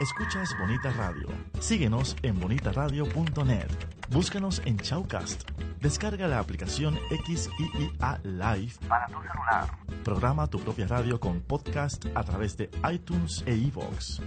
[0.00, 1.28] Escuchas Bonita Radio.
[1.60, 3.68] Síguenos en bonitaradio.net.
[4.08, 5.50] Búscanos en Chaucast.
[5.78, 9.68] Descarga la aplicación XIIA Live para tu celular.
[10.02, 14.20] Programa tu propia radio con podcast a través de iTunes e iVoox.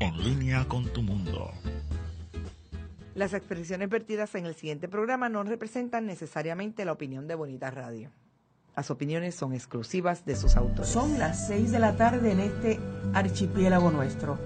[0.00, 1.52] En línea con tu mundo.
[3.14, 8.10] Las expresiones vertidas en el siguiente programa no representan necesariamente la opinión de Bonita Radio.
[8.76, 10.90] Las opiniones son exclusivas de sus autores.
[10.90, 12.80] Son las seis de la tarde en este
[13.14, 14.36] archipiélago nuestro.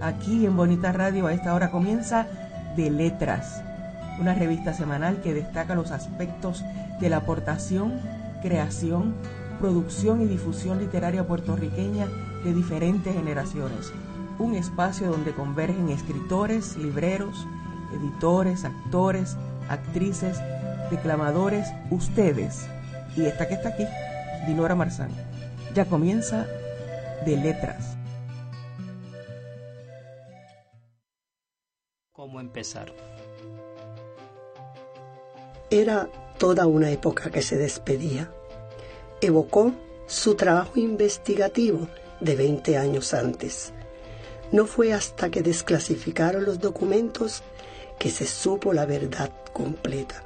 [0.00, 2.26] Aquí en Bonita Radio a esta hora comienza
[2.76, 3.62] De Letras,
[4.20, 6.64] una revista semanal que destaca los aspectos
[7.00, 8.00] de la aportación,
[8.40, 9.16] creación,
[9.58, 12.06] producción y difusión literaria puertorriqueña
[12.44, 13.92] de diferentes generaciones.
[14.38, 17.44] Un espacio donde convergen escritores, libreros,
[17.92, 19.36] editores, actores,
[19.68, 20.38] actrices,
[20.92, 22.68] declamadores, ustedes
[23.16, 23.84] y esta que está aquí,
[24.46, 25.10] Dinora Marzán.
[25.74, 26.46] Ya comienza
[27.26, 27.97] de letras.
[35.70, 38.32] Era toda una época que se despedía.
[39.20, 39.72] Evocó
[40.06, 41.88] su trabajo investigativo
[42.20, 43.72] de 20 años antes.
[44.50, 47.42] No fue hasta que desclasificaron los documentos
[47.98, 50.24] que se supo la verdad completa.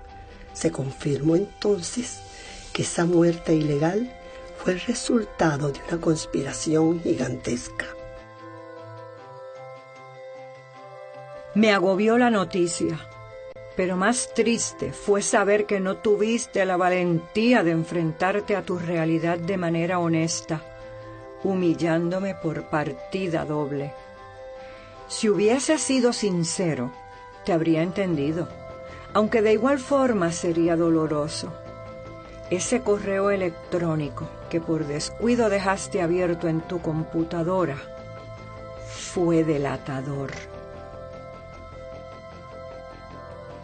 [0.53, 2.20] Se confirmó entonces
[2.73, 4.12] que esa muerte ilegal
[4.59, 7.87] fue el resultado de una conspiración gigantesca.
[11.55, 12.98] Me agobió la noticia,
[13.77, 19.36] pero más triste fue saber que no tuviste la valentía de enfrentarte a tu realidad
[19.36, 20.62] de manera honesta,
[21.44, 23.92] humillándome por partida doble.
[25.09, 26.91] Si hubiese sido sincero,
[27.44, 28.48] te habría entendido,
[29.12, 31.53] aunque de igual forma sería doloroso.
[32.48, 37.77] Ese correo electrónico que por descuido dejaste abierto en tu computadora
[38.89, 40.31] fue delatador.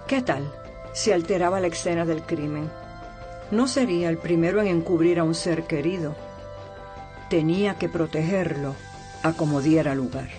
[0.08, 0.50] ¿Qué tal
[0.94, 2.70] si alteraba la escena del crimen?
[3.50, 6.16] No sería el primero en encubrir a un ser querido.
[7.28, 8.74] Tenía que protegerlo
[9.22, 10.30] a como diera lugar.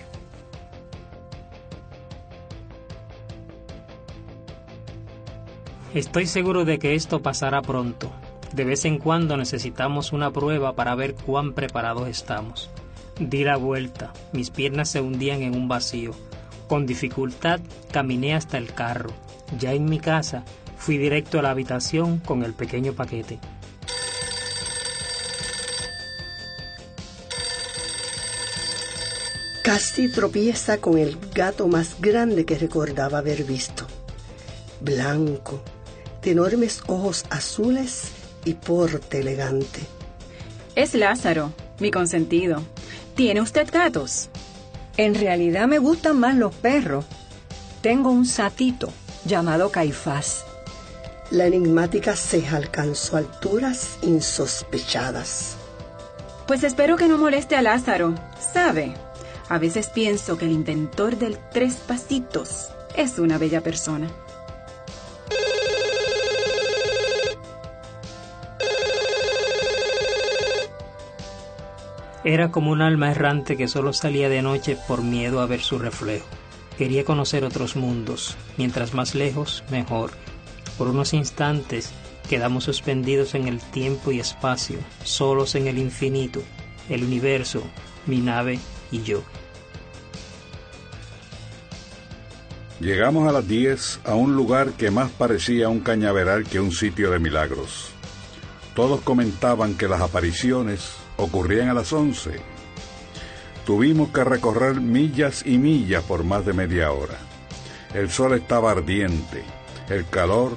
[5.94, 8.10] Estoy seguro de que esto pasará pronto.
[8.52, 12.70] De vez en cuando necesitamos una prueba para ver cuán preparados estamos.
[13.20, 16.10] Di la vuelta, mis piernas se hundían en un vacío.
[16.66, 17.60] Con dificultad
[17.92, 19.10] caminé hasta el carro.
[19.58, 20.44] Ya en mi casa,
[20.76, 23.38] fui directo a la habitación con el pequeño paquete.
[29.62, 33.86] Casti tropieza con el gato más grande que recordaba haber visto.
[34.80, 35.62] Blanco,
[36.22, 38.10] de enormes ojos azules
[38.44, 39.80] y porte elegante.
[40.76, 42.62] Es Lázaro, mi consentido.
[43.14, 44.30] ¿Tiene usted gatos?
[44.96, 47.04] En realidad me gustan más los perros.
[47.82, 48.90] Tengo un satito
[49.24, 50.44] llamado Caifás.
[51.30, 55.56] La enigmática ceja alcanzó alturas insospechadas.
[56.46, 58.14] Pues espero que no moleste a Lázaro.
[58.52, 58.94] ¿Sabe?
[59.48, 64.08] A veces pienso que el inventor del tres pasitos es una bella persona.
[72.22, 75.78] Era como un alma errante que solo salía de noche por miedo a ver su
[75.78, 76.26] reflejo.
[76.80, 80.12] Quería conocer otros mundos, mientras más lejos, mejor.
[80.78, 81.92] Por unos instantes
[82.26, 86.42] quedamos suspendidos en el tiempo y espacio, solos en el infinito,
[86.88, 87.62] el universo,
[88.06, 89.22] mi nave y yo.
[92.80, 97.10] Llegamos a las 10 a un lugar que más parecía un cañaveral que un sitio
[97.10, 97.90] de milagros.
[98.74, 102.40] Todos comentaban que las apariciones ocurrían a las 11.
[103.64, 107.18] Tuvimos que recorrer millas y millas por más de media hora.
[107.94, 109.42] El sol estaba ardiente,
[109.88, 110.56] el calor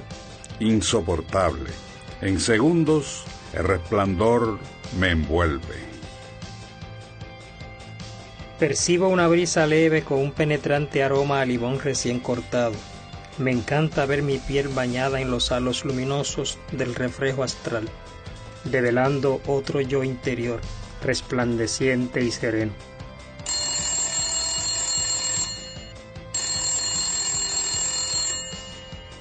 [0.60, 1.70] insoportable.
[2.20, 4.58] En segundos, el resplandor
[4.98, 5.94] me envuelve.
[8.58, 12.74] Percibo una brisa leve con un penetrante aroma a limón recién cortado.
[13.36, 17.88] Me encanta ver mi piel bañada en los halos luminosos del reflejo astral,
[18.62, 20.60] develando otro yo interior,
[21.02, 22.72] resplandeciente y sereno.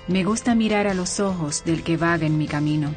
[0.08, 2.94] Me gusta mirar a los ojos del que vaga en mi camino.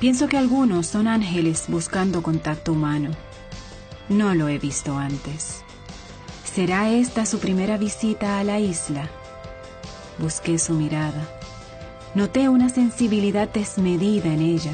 [0.00, 3.10] Pienso que algunos son ángeles buscando contacto humano.
[4.08, 5.62] No lo he visto antes.
[6.44, 9.08] ¿Será esta su primera visita a la isla?
[10.18, 11.40] Busqué su mirada.
[12.14, 14.72] Noté una sensibilidad desmedida en ella.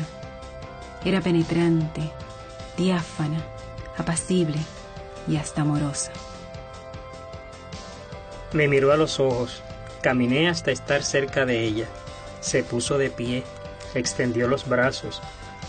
[1.05, 2.11] Era penetrante,
[2.77, 3.45] diáfana,
[3.99, 4.59] apacible
[5.29, 6.13] y hasta amorosa.
[8.53, 9.63] Me miró a los ojos.
[10.03, 11.87] Caminé hasta estar cerca de ella.
[12.41, 13.43] Se puso de pie,
[13.95, 15.21] extendió los brazos.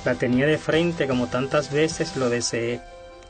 [0.05, 2.81] La tenía de frente como tantas veces lo deseé.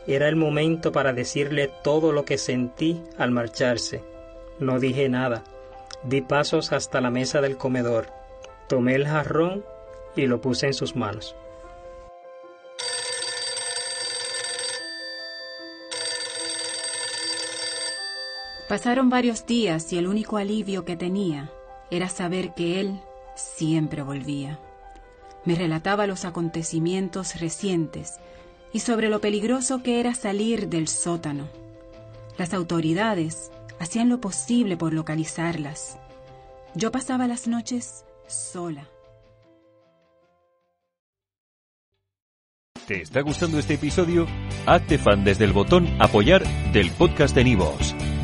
[0.08, 4.04] Era el momento para decirle todo lo que sentí al marcharse.
[4.60, 5.44] No dije nada.
[6.04, 8.08] Di pasos hasta la mesa del comedor.
[8.68, 9.66] Tomé el jarrón
[10.16, 11.36] y lo puse en sus manos.
[18.72, 21.52] Pasaron varios días y el único alivio que tenía
[21.90, 23.02] era saber que él
[23.36, 24.62] siempre volvía.
[25.44, 28.22] Me relataba los acontecimientos recientes
[28.72, 31.50] y sobre lo peligroso que era salir del sótano.
[32.38, 35.98] Las autoridades hacían lo posible por localizarlas.
[36.74, 38.88] Yo pasaba las noches sola.
[42.88, 44.28] ¿Te está gustando este episodio?
[44.66, 47.94] Hazte fan desde el botón apoyar del podcast de Nivos.